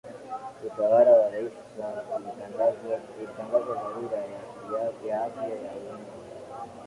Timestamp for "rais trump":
1.31-2.29